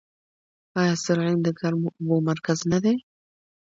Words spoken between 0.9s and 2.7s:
سرعین د ګرمو اوبو مرکز